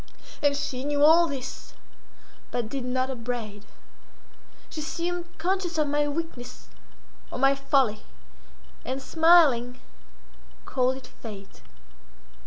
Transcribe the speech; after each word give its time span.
And 0.41 0.57
she 0.57 0.83
knew 0.83 1.03
all 1.05 1.27
this, 1.27 1.75
but 2.49 2.69
did 2.69 2.83
not 2.83 3.11
upbraid; 3.11 3.65
she 4.67 4.81
seemed 4.81 5.25
conscious 5.37 5.77
of 5.77 5.89
my 5.89 6.07
weakness 6.07 6.69
or 7.29 7.37
my 7.37 7.53
folly, 7.53 8.01
and, 8.83 8.99
smiling, 8.99 9.79
called 10.65 10.97
it 10.97 11.05
Fate. 11.05 11.61